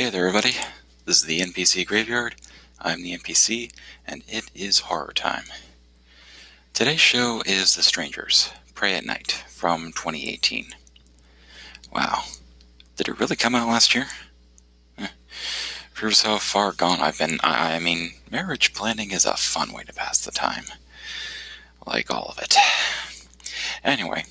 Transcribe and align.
Hey 0.00 0.08
there, 0.08 0.26
everybody. 0.26 0.54
This 1.04 1.16
is 1.20 1.24
the 1.24 1.40
NPC 1.40 1.86
Graveyard. 1.86 2.36
I'm 2.80 3.02
the 3.02 3.14
NPC, 3.14 3.70
and 4.06 4.22
it 4.26 4.50
is 4.54 4.78
horror 4.78 5.12
time. 5.14 5.44
Today's 6.72 7.02
show 7.02 7.42
is 7.44 7.74
The 7.74 7.82
Strangers 7.82 8.50
Prey 8.74 8.94
at 8.94 9.04
Night 9.04 9.44
from 9.48 9.92
2018. 9.92 10.68
Wow, 11.92 12.22
did 12.96 13.08
it 13.08 13.20
really 13.20 13.36
come 13.36 13.54
out 13.54 13.68
last 13.68 13.94
year? 13.94 14.06
Proves 15.92 16.22
how 16.22 16.38
far 16.38 16.72
gone 16.72 17.00
I've 17.00 17.18
been. 17.18 17.38
I, 17.42 17.74
I 17.74 17.78
mean, 17.78 18.12
marriage 18.30 18.72
planning 18.72 19.10
is 19.10 19.26
a 19.26 19.36
fun 19.36 19.70
way 19.70 19.82
to 19.82 19.92
pass 19.92 20.24
the 20.24 20.32
time. 20.32 20.64
Like 21.86 22.10
all 22.10 22.32
of 22.34 22.38
it. 22.38 22.56
Anyway, 23.84 24.24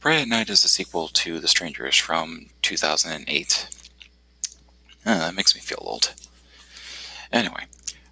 Prey 0.00 0.22
at 0.22 0.28
Night 0.28 0.48
is 0.48 0.64
a 0.64 0.68
sequel 0.68 1.08
to 1.08 1.38
The 1.38 1.48
Strangers 1.48 1.98
from 1.98 2.46
2008. 2.62 3.81
Uh, 5.04 5.18
that 5.18 5.34
makes 5.34 5.54
me 5.54 5.60
feel 5.60 5.78
old. 5.80 6.14
Anyway, 7.32 7.64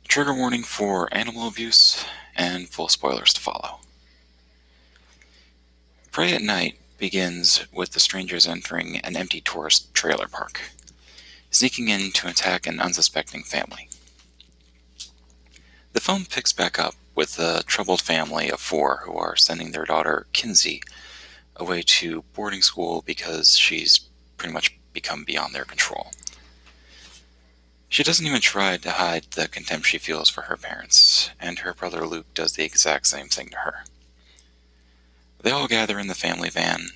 trigger 0.09 0.35
warning 0.35 0.63
for 0.63 1.09
animal 1.13 1.47
abuse 1.47 2.05
and 2.35 2.69
full 2.69 2.89
spoilers 2.89 3.33
to 3.33 3.41
follow. 3.41 3.81
Prey 6.11 6.35
at 6.35 6.43
Night 6.43 6.77
begins 6.99 7.65
with 7.73 7.93
the 7.93 8.01
strangers 8.01 8.47
entering 8.47 8.99
an 8.99 9.17
empty 9.17 9.41
tourist 9.41 9.93
trailer 9.95 10.27
park, 10.27 10.61
sneaking 11.51 11.89
in 11.89 12.11
to 12.13 12.29
attack 12.29 12.67
an 12.67 12.81
unsuspecting 12.81 13.43
family. 13.43 13.89
The 15.93 16.01
film 16.01 16.25
picks 16.25 16.53
back 16.53 16.79
up 16.79 16.95
with 17.15 17.39
a 17.39 17.63
troubled 17.67 18.01
family 18.01 18.51
of 18.51 18.61
four 18.61 19.03
who 19.05 19.17
are 19.17 19.37
sending 19.37 19.71
their 19.73 19.85
daughter, 19.85 20.27
Kinsey, 20.33 20.83
away 21.57 21.83
to 21.83 22.25
boarding 22.35 22.63
school 22.63 23.03
because 23.07 23.57
she's 23.57 24.01
pretty 24.37 24.53
much 24.53 24.79
become 24.93 25.25
beyond 25.25 25.55
their 25.55 25.65
control. 25.65 26.11
She 27.91 28.05
doesn't 28.05 28.25
even 28.25 28.41
try 28.41 28.77
to 28.77 28.91
hide 28.93 29.25
the 29.33 29.49
contempt 29.49 29.89
she 29.89 29.99
feels 29.99 30.31
for 30.31 30.43
her 30.43 30.57
parents, 30.57 31.31
and 31.41 31.59
her 31.59 31.75
brother 31.75 32.07
Luke 32.07 32.33
does 32.35 32.53
the 32.53 32.63
exact 32.63 33.09
same 33.09 33.27
thing 33.27 33.49
to 33.49 33.57
her. 33.57 33.85
They 35.43 35.51
all 35.51 35.67
gather 35.67 35.99
in 35.99 36.07
the 36.07 36.15
family 36.15 36.51
van, 36.51 36.91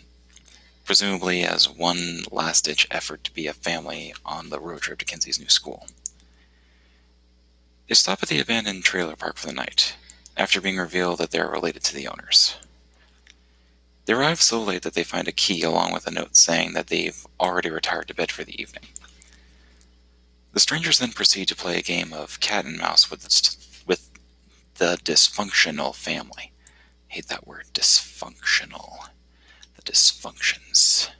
presumably 0.84 1.42
as 1.42 1.68
one 1.68 2.22
last 2.30 2.66
ditch 2.66 2.86
effort 2.92 3.24
to 3.24 3.34
be 3.34 3.48
a 3.48 3.52
family 3.52 4.14
on 4.24 4.50
the 4.50 4.60
road 4.60 4.82
trip 4.82 5.00
to 5.00 5.04
Kinsey's 5.04 5.40
new 5.40 5.48
school. 5.48 5.88
They 7.88 7.96
stop 7.96 8.22
at 8.22 8.28
the 8.28 8.38
abandoned 8.38 8.84
trailer 8.84 9.16
park 9.16 9.36
for 9.36 9.48
the 9.48 9.52
night, 9.52 9.96
after 10.36 10.60
being 10.60 10.76
revealed 10.78 11.18
that 11.18 11.32
they 11.32 11.40
are 11.40 11.50
related 11.50 11.82
to 11.84 11.94
the 11.96 12.06
owners. 12.06 12.54
They 14.04 14.12
arrive 14.12 14.40
so 14.40 14.62
late 14.62 14.82
that 14.82 14.94
they 14.94 15.02
find 15.02 15.26
a 15.26 15.32
key 15.32 15.62
along 15.64 15.92
with 15.92 16.06
a 16.06 16.12
note 16.12 16.36
saying 16.36 16.74
that 16.74 16.86
they've 16.86 17.26
already 17.40 17.70
retired 17.70 18.06
to 18.08 18.14
bed 18.14 18.30
for 18.30 18.44
the 18.44 18.62
evening. 18.62 18.84
The 20.54 20.60
strangers 20.60 21.00
then 21.00 21.10
proceed 21.10 21.48
to 21.48 21.56
play 21.56 21.78
a 21.78 21.82
game 21.82 22.12
of 22.12 22.38
cat 22.38 22.64
and 22.64 22.78
mouse 22.78 23.10
with, 23.10 23.24
with 23.88 24.08
the 24.76 24.96
dysfunctional 25.02 25.92
family. 25.92 26.52
I 27.10 27.14
hate 27.14 27.26
that 27.26 27.44
word, 27.44 27.64
dysfunctional. 27.74 29.08
The 29.74 29.82
dysfunctions. 29.82 31.10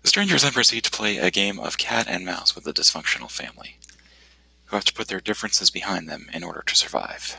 The 0.00 0.08
strangers 0.08 0.42
then 0.42 0.52
proceed 0.52 0.84
to 0.84 0.90
play 0.90 1.18
a 1.18 1.30
game 1.30 1.60
of 1.60 1.76
cat 1.76 2.06
and 2.08 2.24
mouse 2.24 2.54
with 2.54 2.64
the 2.64 2.72
dysfunctional 2.72 3.30
family, 3.30 3.76
who 4.66 4.76
have 4.76 4.86
to 4.86 4.94
put 4.94 5.08
their 5.08 5.20
differences 5.20 5.70
behind 5.70 6.08
them 6.08 6.30
in 6.32 6.42
order 6.42 6.62
to 6.64 6.74
survive. 6.74 7.38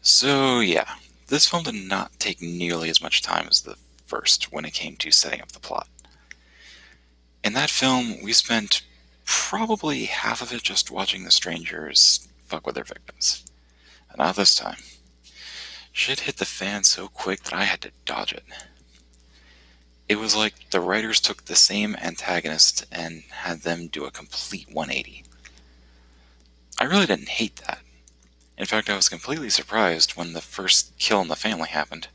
So, 0.00 0.60
yeah, 0.60 0.94
this 1.26 1.46
film 1.46 1.64
did 1.64 1.74
not 1.74 2.18
take 2.18 2.40
nearly 2.40 2.88
as 2.88 3.02
much 3.02 3.20
time 3.20 3.48
as 3.50 3.60
the 3.60 3.76
first 4.14 4.52
when 4.52 4.64
it 4.64 4.72
came 4.72 4.94
to 4.96 5.10
setting 5.10 5.42
up 5.42 5.50
the 5.52 5.58
plot. 5.58 5.88
In 7.42 7.52
that 7.54 7.68
film, 7.68 8.22
we 8.22 8.32
spent 8.32 8.82
probably 9.24 10.04
half 10.04 10.40
of 10.40 10.52
it 10.52 10.62
just 10.62 10.90
watching 10.90 11.24
the 11.24 11.32
strangers 11.32 12.28
fuck 12.46 12.64
with 12.64 12.76
their 12.76 12.84
victims. 12.84 13.44
And 14.08 14.18
not 14.18 14.36
this 14.36 14.54
time. 14.54 14.78
Shit 15.90 16.20
hit 16.20 16.36
the 16.36 16.44
fan 16.44 16.84
so 16.84 17.08
quick 17.08 17.42
that 17.42 17.54
I 17.54 17.64
had 17.64 17.80
to 17.80 17.90
dodge 18.04 18.32
it. 18.32 18.44
It 20.08 20.16
was 20.16 20.36
like 20.36 20.70
the 20.70 20.80
writers 20.80 21.20
took 21.20 21.44
the 21.44 21.56
same 21.56 21.96
antagonist 21.96 22.86
and 22.92 23.24
had 23.30 23.62
them 23.62 23.88
do 23.88 24.04
a 24.04 24.10
complete 24.10 24.68
180. 24.72 25.24
I 26.78 26.84
really 26.84 27.06
didn't 27.06 27.40
hate 27.40 27.56
that. 27.66 27.80
In 28.56 28.66
fact, 28.66 28.88
I 28.88 28.96
was 28.96 29.08
completely 29.08 29.50
surprised 29.50 30.12
when 30.12 30.34
the 30.34 30.40
first 30.40 30.96
kill 30.98 31.20
in 31.20 31.28
the 31.28 31.36
family 31.36 31.68
happened. 31.68 32.08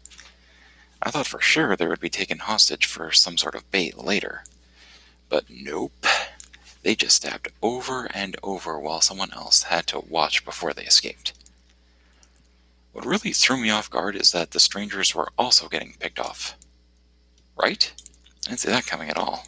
I 1.02 1.12
thought 1.12 1.28
for 1.28 1.40
sure 1.40 1.76
they 1.76 1.88
would 1.88 2.00
be 2.00 2.10
taken 2.10 2.40
hostage 2.40 2.86
for 2.86 3.12
some 3.12 3.38
sort 3.38 3.56
of 3.56 3.70
bait 3.72 3.98
later. 3.98 4.44
But 5.30 5.46
nope. 5.50 6.06
They 6.84 6.96
just 6.96 7.18
stabbed 7.18 7.50
over 7.62 8.10
and 8.14 8.38
over 8.42 8.80
while 8.80 9.02
someone 9.02 9.34
else 9.34 9.64
had 9.64 9.88
to 9.88 10.00
watch 10.00 10.46
before 10.46 10.74
they 10.74 10.84
escaped. 10.84 11.34
What 12.94 13.06
really 13.06 13.32
threw 13.32 13.58
me 13.58 13.70
off 13.70 13.90
guard 13.90 14.16
is 14.16 14.32
that 14.32 14.52
the 14.52 14.60
strangers 14.60 15.14
were 15.14 15.32
also 15.38 15.68
getting 15.68 15.96
picked 16.00 16.20
off. 16.20 16.56
Right? 17.56 17.92
I 18.46 18.50
didn't 18.50 18.62
see 18.62 18.70
that 18.70 18.86
coming 18.86 19.10
at 19.10 19.18
all. 19.18 19.46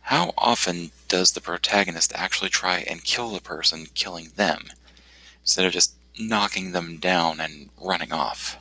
How 0.00 0.32
often 0.38 0.90
does 1.08 1.32
the 1.32 1.40
protagonist 1.40 2.12
actually 2.14 2.50
try 2.50 2.84
and 2.88 3.04
kill 3.04 3.30
the 3.30 3.40
person 3.40 3.86
killing 3.94 4.30
them, 4.36 4.66
instead 5.42 5.64
of 5.66 5.72
just 5.72 5.94
knocking 6.18 6.72
them 6.72 6.96
down 6.98 7.40
and 7.40 7.70
running 7.80 8.12
off? 8.12 8.56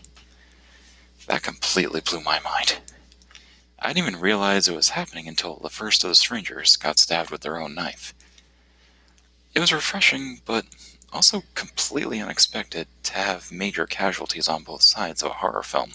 That 1.27 1.41
completely 1.41 2.01
blew 2.01 2.21
my 2.21 2.39
mind. 2.39 2.77
I 3.79 3.93
didn't 3.93 4.07
even 4.07 4.21
realize 4.21 4.67
it 4.67 4.75
was 4.75 4.89
happening 4.89 5.27
until 5.27 5.57
the 5.57 5.69
first 5.69 6.03
of 6.03 6.09
the 6.09 6.15
strangers 6.15 6.75
got 6.75 6.99
stabbed 6.99 7.31
with 7.31 7.41
their 7.41 7.59
own 7.59 7.73
knife. 7.73 8.13
It 9.53 9.59
was 9.59 9.73
refreshing, 9.73 10.41
but 10.45 10.65
also 11.11 11.43
completely 11.55 12.19
unexpected 12.19 12.87
to 13.03 13.13
have 13.13 13.51
major 13.51 13.85
casualties 13.85 14.47
on 14.47 14.63
both 14.63 14.81
sides 14.81 15.23
of 15.23 15.31
a 15.31 15.35
horror 15.35 15.63
film. 15.63 15.93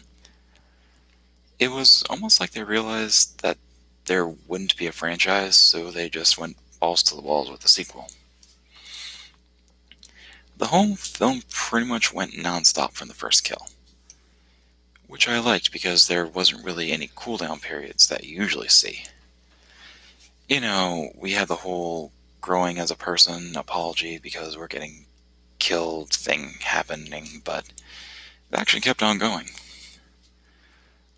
It 1.59 1.71
was 1.71 2.03
almost 2.09 2.41
like 2.41 2.53
they 2.53 2.65
realized 2.65 3.43
that 3.43 3.59
there 4.07 4.27
wouldn't 4.27 4.77
be 4.77 4.87
a 4.87 4.93
franchise, 4.93 5.57
so 5.57 5.91
they 5.91 6.09
just 6.09 6.39
went 6.39 6.57
balls 6.81 7.03
to 7.05 7.15
the 7.15 7.21
walls 7.21 7.51
with 7.51 7.61
the 7.61 7.69
sequel. 7.69 8.09
The 10.57 10.67
whole 10.69 10.97
film 10.97 11.43
pretty 11.51 11.87
much 11.87 12.13
went 12.13 12.33
nonstop 12.33 12.93
from 12.93 13.09
the 13.09 13.15
first 13.15 13.45
kill 13.45 13.69
which 15.11 15.29
I 15.29 15.41
liked 15.41 15.73
because 15.73 16.07
there 16.07 16.25
wasn't 16.25 16.65
really 16.65 16.93
any 16.93 17.09
cooldown 17.09 17.61
periods 17.61 18.07
that 18.07 18.23
you 18.23 18.37
usually 18.37 18.69
see. 18.69 19.05
You 20.49 20.61
know, 20.61 21.11
we 21.17 21.33
had 21.33 21.49
the 21.49 21.57
whole 21.57 22.13
growing 22.41 22.79
as 22.79 22.93
a 22.93 22.97
person 22.97 23.57
apology 23.57 24.19
because 24.19 24.57
we're 24.57 24.69
getting 24.69 25.07
killed 25.59 26.11
thing 26.11 26.55
happening, 26.61 27.43
but 27.45 27.65
it 27.67 28.59
actually 28.59 28.83
kept 28.83 29.03
on 29.03 29.19
going. 29.19 29.51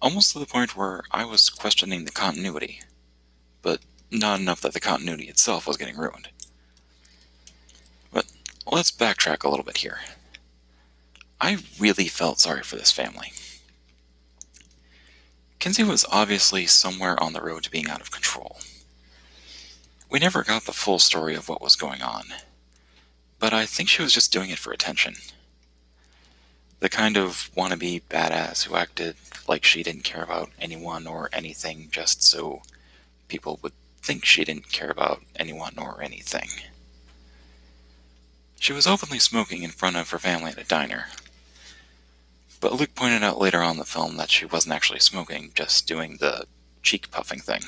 Almost 0.01 0.33
to 0.33 0.39
the 0.39 0.47
point 0.47 0.75
where 0.75 1.03
I 1.11 1.27
was 1.27 1.51
questioning 1.51 2.07
the 2.07 2.11
continuity, 2.11 2.81
but 3.61 3.81
not 4.11 4.41
enough 4.41 4.63
that 4.63 4.73
the 4.73 4.81
continuity 4.81 5.25
itself 5.25 5.67
was 5.67 5.77
getting 5.77 5.99
ruined. 5.99 6.29
But 8.11 8.25
let's 8.71 8.91
backtrack 8.91 9.45
a 9.45 9.49
little 9.51 9.67
bit 9.67 9.77
here. 9.77 9.99
I 11.43 11.59
really 11.79 12.09
felt 12.09 12.41
sorry 12.41 12.63
for 12.63 12.77
this 12.77 12.91
family. 12.91 13.33
Kinsey 15.63 15.85
was 15.85 16.05
obviously 16.11 16.67
somewhere 16.67 17.23
on 17.23 17.35
the 17.35 17.41
road 17.41 17.63
to 17.63 17.71
being 17.71 17.89
out 17.89 18.01
of 18.01 18.11
control. 18.11 18.59
We 20.11 20.19
never 20.19 20.43
got 20.43 20.65
the 20.65 20.73
full 20.73 20.99
story 20.99 21.37
of 21.37 21.49
what 21.49 21.63
was 21.63 21.77
going 21.77 22.03
on, 22.03 22.25
but 23.39 23.53
I 23.53 23.65
think 23.67 23.89
she 23.89 24.03
was 24.03 24.13
just 24.13 24.33
doing 24.33 24.51
it 24.51 24.59
for 24.59 24.73
attention. 24.73 25.15
The 26.81 26.89
kind 26.89 27.17
of 27.17 27.49
wannabe 27.57 28.03
badass 28.11 28.65
who 28.65 28.75
acted 28.75 29.15
like 29.47 29.65
she 29.65 29.85
didn't 29.85 30.03
care 30.03 30.25
about 30.25 30.51
anyone 30.59 31.07
or 31.07 31.31
anything 31.33 31.87
just 31.93 32.25
so 32.25 32.63
people 33.29 33.61
would 33.63 33.73
think 34.01 34.25
she 34.25 34.45
didn't 34.45 34.73
care 34.73 34.91
about 34.91 35.23
anyone 35.37 35.75
or 35.79 36.03
anything. 36.03 36.49
She 38.59 38.73
was 38.73 38.89
openly 38.89 39.21
smoking 39.21 39.63
in 39.63 39.71
front 39.71 39.95
of 39.95 40.11
her 40.11 40.19
family 40.19 40.51
at 40.51 40.59
a 40.59 40.65
diner, 40.65 41.07
but 42.63 42.75
Luke 42.75 42.95
pointed 42.95 43.25
out 43.25 43.41
later 43.41 43.61
on 43.61 43.77
the 43.77 43.85
film 43.85 44.17
that 44.17 44.31
she 44.31 44.47
wasn't 44.47 44.73
actually 44.73 45.01
smoking, 45.01 45.51
just 45.53 45.89
doing 45.89 46.19
the 46.19 46.47
cheek 46.81 47.11
puffing 47.11 47.41
thing. 47.41 47.63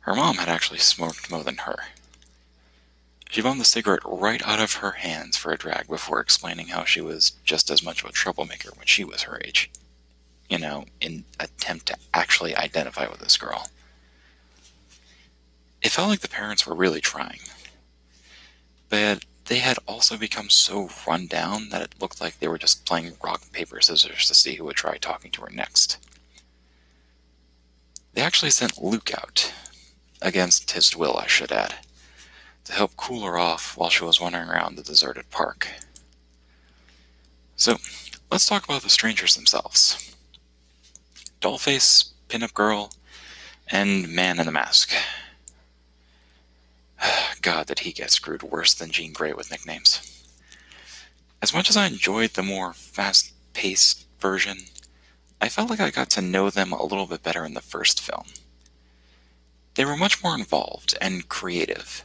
Her 0.00 0.14
mom 0.14 0.36
had 0.36 0.48
actually 0.48 0.78
smoked 0.78 1.32
more 1.32 1.42
than 1.42 1.56
her. 1.56 1.76
She 3.28 3.42
bummed 3.42 3.60
the 3.60 3.64
cigarette 3.64 4.02
right 4.06 4.40
out 4.46 4.60
of 4.60 4.74
her 4.74 4.92
hands 4.92 5.36
for 5.36 5.50
a 5.50 5.58
drag 5.58 5.88
before 5.88 6.20
explaining 6.20 6.68
how 6.68 6.84
she 6.84 7.00
was 7.00 7.32
just 7.44 7.72
as 7.72 7.82
much 7.82 8.04
of 8.04 8.10
a 8.10 8.12
troublemaker 8.12 8.70
when 8.76 8.86
she 8.86 9.02
was 9.02 9.22
her 9.22 9.40
age. 9.44 9.68
You 10.48 10.58
know, 10.58 10.84
in 11.00 11.24
attempt 11.40 11.86
to 11.86 11.96
actually 12.12 12.54
identify 12.54 13.08
with 13.08 13.18
this 13.18 13.36
girl. 13.36 13.68
It 15.82 15.90
felt 15.90 16.08
like 16.08 16.20
the 16.20 16.28
parents 16.28 16.64
were 16.64 16.76
really 16.76 17.00
trying. 17.00 17.40
But 18.88 19.24
they 19.46 19.58
had 19.58 19.78
also 19.86 20.16
become 20.16 20.48
so 20.48 20.88
run 21.06 21.26
down 21.26 21.68
that 21.68 21.82
it 21.82 21.94
looked 22.00 22.20
like 22.20 22.38
they 22.38 22.48
were 22.48 22.58
just 22.58 22.86
playing 22.86 23.12
rock, 23.22 23.42
paper, 23.52 23.80
scissors 23.80 24.26
to 24.28 24.34
see 24.34 24.54
who 24.54 24.64
would 24.64 24.76
try 24.76 24.96
talking 24.96 25.30
to 25.32 25.42
her 25.42 25.50
next. 25.50 25.98
They 28.14 28.22
actually 28.22 28.50
sent 28.50 28.82
Luke 28.82 29.12
out, 29.12 29.52
against 30.22 30.70
his 30.70 30.96
will, 30.96 31.16
I 31.16 31.26
should 31.26 31.52
add, 31.52 31.74
to 32.64 32.72
help 32.72 32.96
cool 32.96 33.24
her 33.24 33.38
off 33.38 33.76
while 33.76 33.90
she 33.90 34.04
was 34.04 34.20
wandering 34.20 34.48
around 34.48 34.76
the 34.76 34.82
deserted 34.82 35.30
park. 35.30 35.68
So, 37.56 37.76
let's 38.30 38.46
talk 38.46 38.64
about 38.64 38.82
the 38.82 38.88
strangers 38.88 39.34
themselves 39.34 40.14
Dollface, 41.40 42.10
Pinup 42.28 42.54
Girl, 42.54 42.90
and 43.68 44.08
Man 44.08 44.38
in 44.38 44.46
the 44.46 44.52
Mask. 44.52 44.92
God, 47.44 47.66
did 47.66 47.80
he 47.80 47.92
get 47.92 48.10
screwed 48.10 48.42
worse 48.42 48.72
than 48.72 48.90
Jean 48.90 49.12
Grey 49.12 49.34
with 49.34 49.50
nicknames. 49.50 50.24
As 51.42 51.52
much 51.52 51.68
as 51.68 51.76
I 51.76 51.86
enjoyed 51.86 52.30
the 52.30 52.42
more 52.42 52.72
fast 52.72 53.34
paced 53.52 54.06
version, 54.18 54.60
I 55.42 55.50
felt 55.50 55.68
like 55.68 55.78
I 55.78 55.90
got 55.90 56.08
to 56.10 56.22
know 56.22 56.48
them 56.48 56.72
a 56.72 56.82
little 56.82 57.04
bit 57.04 57.22
better 57.22 57.44
in 57.44 57.52
the 57.52 57.60
first 57.60 58.00
film. 58.00 58.24
They 59.74 59.84
were 59.84 59.94
much 59.94 60.24
more 60.24 60.34
involved 60.34 60.96
and 61.02 61.28
creative, 61.28 62.02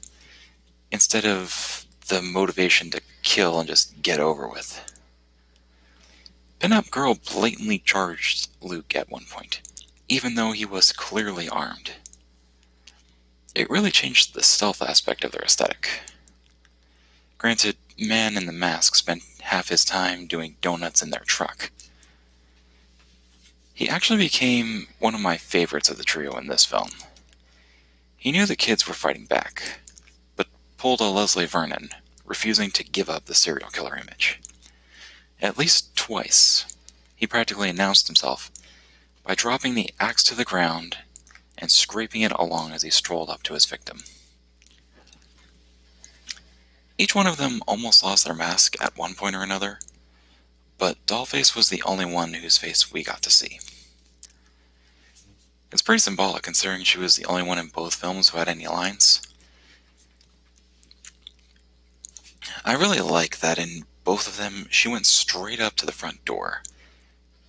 instead 0.92 1.26
of 1.26 1.86
the 2.10 2.22
motivation 2.22 2.90
to 2.90 3.02
kill 3.24 3.62
and 3.62 3.70
just 3.70 4.02
get 4.02 4.20
over 4.20 4.46
with. 4.46 4.94
Pinup 6.60 6.92
Girl 6.92 7.16
blatantly 7.16 7.80
charged 7.80 8.50
Luke 8.60 8.94
at 8.94 9.10
one 9.10 9.24
point, 9.24 9.62
even 10.10 10.36
though 10.36 10.52
he 10.52 10.66
was 10.66 10.92
clearly 10.92 11.48
armed. 11.48 11.94
It 13.56 13.70
really 13.70 13.92
changed 13.92 14.34
the 14.34 14.44
stealth 14.44 14.82
aspect 14.82 15.24
of 15.24 15.32
their 15.32 15.42
aesthetic. 15.42 15.90
Granted, 17.38 17.78
Man 17.98 18.38
in 18.38 18.46
the 18.46 18.52
Mask 18.52 18.96
spent 18.96 19.24
half 19.42 19.70
his 19.70 19.84
time 19.84 20.28
doing 20.28 20.56
donuts 20.62 21.02
in 21.02 21.10
their 21.10 21.24
truck. 21.26 21.72
He 23.74 23.90
actually 23.90 24.20
became 24.20 24.88
one 25.00 25.16
of 25.16 25.22
my 25.22 25.38
favorites 25.38 25.90
of 25.90 25.98
the 25.98 26.04
trio 26.04 26.38
in 26.38 26.48
this 26.48 26.66
film. 26.66 26.90
He 28.18 28.32
knew 28.32 28.46
the 28.46 28.56
kids 28.56 28.88
were 28.88 28.94
fighting 28.94 29.26
back, 29.26 29.80
but 30.36 30.48
pulled 30.78 31.00
a 31.00 31.06
Leslie 31.06 31.46
Vernon, 31.46 31.90
refusing 32.26 32.72
to 32.72 32.84
give 32.84 33.10
up 33.10 33.26
the 33.26 33.36
serial 33.36 33.70
killer 33.70 33.96
image. 33.96 34.40
At 35.42 35.58
least 35.58 35.96
twice, 35.96 36.66
he 37.16 37.26
practically 37.26 37.70
announced 37.70 38.08
himself 38.08 38.52
by 39.24 39.36
dropping 39.36 39.76
the 39.76 39.94
axe 40.00 40.24
to 40.26 40.36
the 40.36 40.44
ground 40.44 40.98
and 41.60 41.70
scraping 41.70 42.22
it 42.22 42.32
along 42.32 42.72
as 42.72 42.82
he 42.82 42.90
strolled 42.90 43.30
up 43.30 43.44
to 43.44 43.54
his 43.54 43.66
victim. 43.66 44.00
Each 46.98 47.14
one 47.14 47.28
of 47.28 47.38
them 47.38 47.62
almost 47.68 48.04
lost 48.04 48.26
their 48.26 48.34
mask 48.34 48.76
at 48.82 48.98
one 48.98 49.14
point 49.14 49.36
or 49.36 49.44
another, 49.44 49.80
but 50.78 51.06
Dollface 51.06 51.56
was 51.56 51.70
the 51.70 51.84
only 51.84 52.06
one 52.06 52.34
whose 52.34 52.58
face 52.58 52.92
we 52.92 53.04
got 53.04 53.22
to 53.22 53.30
see. 53.30 53.60
It's 55.72 55.82
pretty 55.82 56.00
symbolic 56.00 56.42
considering 56.42 56.84
she 56.84 56.98
was 56.98 57.16
the 57.16 57.26
only 57.26 57.44
one 57.44 57.60
in 57.60 57.68
both 57.68 57.94
films 57.94 58.30
who 58.30 58.38
had 58.40 58.48
any 58.48 58.68
lines. 58.68 59.22
I 62.66 62.74
really 62.74 63.00
like 63.00 63.40
that 63.40 63.60
in 63.60 63.84
both 64.04 64.28
of 64.28 64.38
them 64.38 64.68
she 64.72 64.90
went 64.90 65.06
straight 65.06 65.62
up 65.62 65.76
to 65.76 65.86
the 65.86 65.92
front 65.92 66.26
door, 66.26 66.64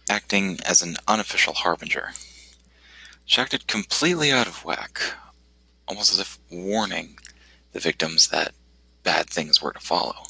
acting 0.09 0.59
as 0.65 0.83
an 0.83 0.97
unofficial 1.09 1.55
harbinger. 1.55 2.11
She 3.31 3.41
acted 3.41 3.69
completely 3.69 4.33
out 4.33 4.49
of 4.49 4.65
whack, 4.65 5.01
almost 5.87 6.13
as 6.13 6.19
if 6.19 6.41
warning 6.51 7.17
the 7.71 7.79
victims 7.79 8.27
that 8.31 8.55
bad 9.05 9.31
things 9.31 9.63
were 9.63 9.73
to 9.73 9.79
follow. 9.79 10.25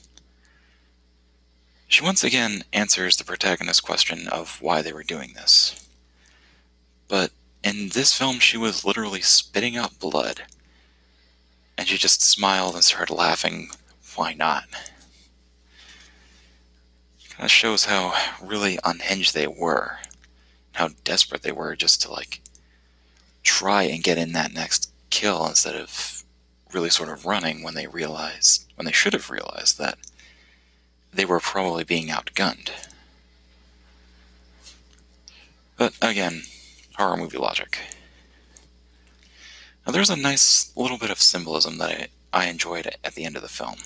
She 1.89 2.05
once 2.05 2.23
again 2.23 2.63
answers 2.75 3.17
the 3.17 3.25
protagonist's 3.25 3.81
question 3.81 4.29
of 4.29 4.61
why 4.61 4.83
they 4.83 4.93
were 4.93 5.03
doing 5.03 5.33
this. 5.33 5.89
But 7.09 7.31
in 7.65 7.89
this 7.89 8.13
film, 8.13 8.39
she 8.39 8.59
was 8.59 8.85
literally 8.85 9.23
spitting 9.23 9.79
out 9.79 9.99
blood, 9.99 10.43
and 11.79 11.89
she 11.89 11.97
just 11.97 12.21
smiled 12.21 12.75
and 12.75 12.85
started 12.85 13.15
laughing. 13.15 13.71
Why 14.15 14.35
not? 14.35 14.65
Kind 17.31 17.45
of 17.47 17.51
shows 17.51 17.87
how 17.87 18.13
really 18.43 18.79
unhinged 18.85 19.33
they 19.33 19.47
were, 19.47 20.01
how 20.73 20.91
desperate 21.03 21.41
they 21.41 21.51
were 21.51 21.75
just 21.75 22.03
to 22.03 22.13
like 22.13 22.43
try 23.43 23.85
and 23.85 24.03
get 24.03 24.19
in 24.19 24.33
that 24.33 24.53
next 24.53 24.91
kill 25.11 25.47
instead 25.47 25.75
of 25.75 26.25
really 26.73 26.91
sort 26.91 27.09
of 27.09 27.27
running 27.27 27.63
when 27.63 27.75
they 27.75 27.87
realized, 27.87 28.67
when 28.77 28.87
they 28.87 28.93
should 28.93 29.13
have 29.13 29.31
realized 29.31 29.79
that 29.79 29.99
they 31.13 31.25
were 31.25 31.41
probably 31.41 31.85
being 31.85 32.09
outgunned. 32.09 32.71
But 35.77 35.95
again, 36.01 36.43
horror 36.97 37.17
movie 37.17 37.39
logic. 37.39 37.79
Now, 39.87 39.93
there's 39.93 40.11
a 40.11 40.17
nice 40.17 40.73
little 40.77 40.99
bit 40.99 41.11
of 41.11 41.21
symbolism 41.21 41.79
that 41.79 41.91
I, 41.91 42.09
I 42.33 42.47
enjoyed 42.47 42.87
at 43.03 43.15
the 43.15 43.25
end 43.25 43.37
of 43.37 43.43
the 43.43 43.49
film. 43.49 43.77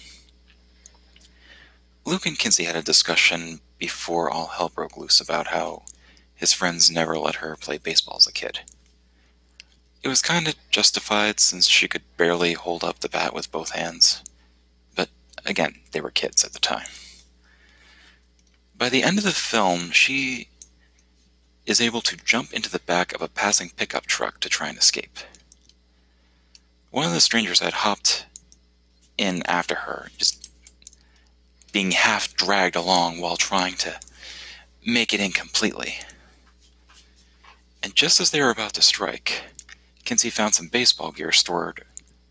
Luke 2.05 2.27
and 2.27 2.39
Kinsey 2.39 2.65
had 2.65 2.77
a 2.77 2.83
discussion 2.83 3.61
before 3.79 4.29
all 4.29 4.49
hell 4.49 4.69
broke 4.69 4.97
loose 4.97 5.21
about 5.21 5.47
how 5.49 5.83
his 6.35 6.53
friends 6.53 6.91
never 6.91 7.19
let 7.19 7.37
her 7.37 7.57
play 7.57 7.79
baseball 7.79 8.17
as 8.19 8.27
a 8.27 8.33
kid. 8.33 8.61
It 10.05 10.09
was 10.09 10.21
kind 10.21 10.47
of 10.47 10.55
justified 10.71 11.41
since 11.41 11.67
she 11.67 11.89
could 11.89 12.03
barely 12.19 12.53
hold 12.53 12.85
up 12.85 13.01
the 13.01 13.09
bat 13.09 13.33
with 13.33 13.51
both 13.51 13.71
hands. 13.71 14.23
But 14.95 15.09
again, 15.47 15.77
they 15.93 16.03
were 16.03 16.11
kids 16.11 16.45
at 16.45 16.53
the 16.53 16.59
time. 16.59 16.89
By 18.77 18.91
the 18.91 19.03
end 19.03 19.17
of 19.17 19.25
the 19.25 19.31
film, 19.31 19.93
she 19.93 20.49
is 21.65 21.81
able 21.81 22.03
to 22.03 22.19
jump 22.19 22.53
into 22.53 22.71
the 22.71 22.81
back 22.81 23.15
of 23.15 23.23
a 23.23 23.29
passing 23.29 23.71
pickup 23.71 24.05
truck 24.05 24.41
to 24.41 24.51
try 24.51 24.69
and 24.69 24.77
escape. 24.77 25.17
One 26.91 27.07
of 27.07 27.13
the 27.15 27.21
strangers 27.23 27.61
had 27.61 27.73
hopped 27.73 28.27
in 29.17 29.43
after 29.47 29.75
her, 29.75 30.11
just 30.19 30.51
being 31.73 31.93
half 31.93 32.35
dragged 32.35 32.77
along 32.77 33.23
while 33.23 33.39
trying 33.39 33.77
to 33.77 33.99
make 34.87 35.15
it 35.15 35.21
in 35.21 35.33
completely. 35.33 35.95
And 37.83 37.95
just 37.95 38.21
as 38.21 38.33
they 38.33 38.43
were 38.43 38.51
about 38.51 38.75
to 38.75 38.83
strike, 38.83 39.45
Kinsey 40.05 40.31
found 40.31 40.55
some 40.55 40.69
baseball 40.69 41.13
gear 41.13 41.33
stored 41.33 41.85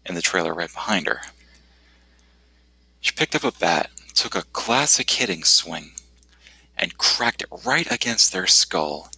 in 0.05 0.15
the 0.15 0.21
trailer 0.21 0.53
right 0.53 0.71
behind 0.71 1.07
her. 1.07 1.21
She 3.01 3.11
picked 3.11 3.35
up 3.35 3.43
a 3.43 3.51
bat, 3.51 3.89
took 4.13 4.35
a 4.35 4.43
classic 4.53 5.09
hitting 5.09 5.43
swing, 5.43 5.91
and 6.77 6.97
cracked 6.97 7.41
it 7.41 7.49
right 7.65 7.91
against 7.91 8.31
their 8.31 8.47
skull, 8.47 9.09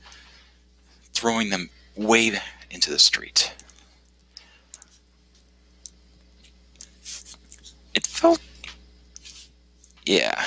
throwing 1.13 1.49
them 1.49 1.69
way 1.95 2.39
into 2.71 2.89
the 2.89 2.99
street. 2.99 3.53
It 7.93 8.05
felt. 8.07 8.39
Yeah. 10.05 10.45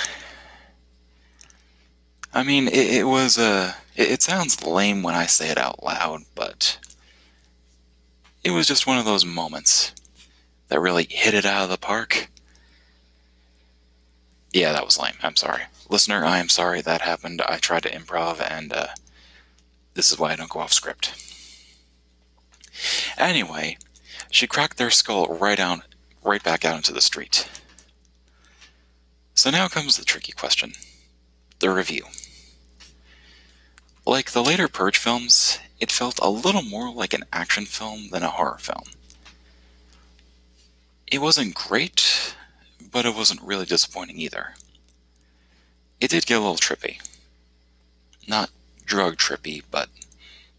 I 2.33 2.43
mean, 2.43 2.69
it, 2.69 2.99
it 2.99 3.07
was 3.07 3.39
a. 3.39 3.43
Uh, 3.43 3.73
it, 3.97 4.11
it 4.11 4.23
sounds 4.23 4.65
lame 4.65 5.03
when 5.03 5.15
I 5.15 5.27
say 5.27 5.49
it 5.49 5.59
out 5.59 5.83
loud, 5.83 6.23
but 6.35 6.79
it 8.49 8.53
was 8.53 8.67
just 8.67 8.87
one 8.87 8.97
of 8.97 9.05
those 9.05 9.27
moments 9.27 9.93
that 10.69 10.81
really 10.81 11.07
hit 11.11 11.35
it 11.35 11.45
out 11.45 11.65
of 11.65 11.71
the 11.71 11.77
park. 11.77 12.31
Yeah, 14.55 14.73
that 14.73 14.87
was 14.87 14.99
lame. 14.99 15.17
I'm 15.23 15.37
sorry. 15.37 15.65
Listener, 15.91 16.25
I 16.25 16.39
am 16.39 16.49
sorry 16.49 16.81
that 16.81 17.03
happened. 17.03 17.43
I 17.47 17.59
tried 17.59 17.83
to 17.83 17.91
improv, 17.91 18.41
and 18.41 18.73
uh, 18.73 18.87
this 19.93 20.11
is 20.11 20.19
why 20.19 20.33
I 20.33 20.37
don't 20.37 20.49
go 20.49 20.61
off 20.61 20.73
script. 20.73 21.13
Anyway, 23.19 23.77
she 24.31 24.47
cracked 24.47 24.79
their 24.79 24.89
skull 24.89 25.27
right 25.27 25.61
out, 25.61 25.81
right 26.25 26.43
back 26.43 26.65
out 26.65 26.77
into 26.77 26.95
the 26.95 27.03
street. 27.03 27.47
So 29.35 29.51
now 29.51 29.69
comes 29.69 29.99
the 29.99 30.07
tricky 30.07 30.33
question 30.33 30.73
the 31.59 31.69
review. 31.69 32.05
Like 34.07 34.31
the 34.31 34.43
later 34.43 34.69
Purge 34.69 34.97
films, 34.97 35.59
it 35.81 35.93
felt 35.93 36.19
a 36.21 36.31
little 36.31 36.63
more 36.63 36.93
like 36.93 37.13
an 37.13 37.25
action 37.33 37.65
film 37.65 38.09
than 38.11 38.23
a 38.23 38.31
horror 38.31 38.59
film. 38.59 38.85
It 41.11 41.21
wasn't 41.21 41.55
great, 41.55 42.35
but 42.93 43.07
it 43.07 43.15
wasn't 43.15 43.43
really 43.43 43.65
disappointing 43.65 44.19
either. 44.19 44.55
It 46.01 46.11
did 46.11 46.27
get 46.27 46.37
a 46.37 46.41
little 46.41 46.57
trippy. 46.57 47.01
Not 48.27 48.51
drug 48.85 49.17
trippy, 49.17 49.63
but 49.71 49.89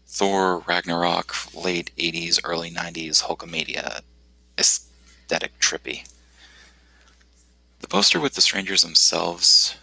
Thor, 0.06 0.58
Ragnarok, 0.66 1.54
late 1.54 1.92
80s, 1.96 2.40
early 2.42 2.70
90s 2.70 3.24
Hulkamania 3.24 4.00
aesthetic 4.58 5.58
trippy. 5.60 6.06
The 7.78 7.88
poster 7.88 8.20
with 8.20 8.34
the 8.34 8.40
strangers 8.40 8.82
themselves 8.82 9.76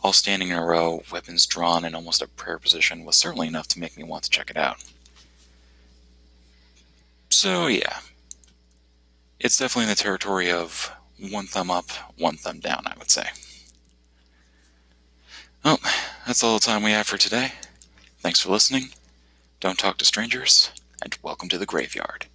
all 0.00 0.12
standing 0.12 0.48
in 0.48 0.56
a 0.56 0.64
row, 0.64 1.02
weapons 1.12 1.46
drawn 1.46 1.84
in 1.84 1.94
almost 1.94 2.22
a 2.22 2.28
prayer 2.28 2.58
position, 2.58 3.04
was 3.04 3.16
certainly 3.16 3.48
enough 3.48 3.68
to 3.68 3.80
make 3.80 3.96
me 3.96 4.04
want 4.04 4.24
to 4.24 4.30
check 4.30 4.50
it 4.50 4.56
out. 4.56 4.84
So, 7.30 7.66
yeah. 7.66 7.98
It's 9.40 9.58
definitely 9.58 9.84
in 9.84 9.90
the 9.90 9.94
territory 9.96 10.50
of 10.50 10.92
one 11.30 11.46
thumb 11.46 11.70
up, 11.70 11.90
one 12.16 12.36
thumb 12.36 12.60
down, 12.60 12.82
I 12.86 12.94
would 12.98 13.10
say. 13.10 13.26
Well, 15.64 15.80
that's 16.26 16.42
all 16.42 16.54
the 16.54 16.64
time 16.64 16.82
we 16.82 16.92
have 16.92 17.06
for 17.06 17.18
today. 17.18 17.52
Thanks 18.20 18.40
for 18.40 18.50
listening. 18.50 18.90
Don't 19.60 19.78
talk 19.78 19.98
to 19.98 20.04
strangers, 20.04 20.70
and 21.02 21.16
welcome 21.22 21.48
to 21.48 21.58
the 21.58 21.66
graveyard. 21.66 22.26